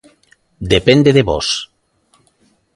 Depende 0.73 1.09
de 1.17 1.23
vós. 1.29 1.47